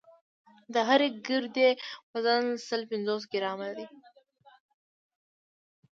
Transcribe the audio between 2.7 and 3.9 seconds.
پنځوس ګرامه دی.